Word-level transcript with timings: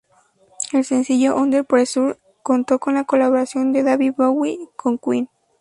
El 0.73 0.83
sencillo 0.83 1.35
"Under 1.35 1.63
Pressure" 1.63 2.17
contó 2.41 2.79
con 2.79 2.95
la 2.95 3.03
colaboración 3.03 3.71
de 3.71 3.83
David 3.83 4.15
Bowie 4.17 4.57
con 4.75 4.97
Queen. 4.97 5.29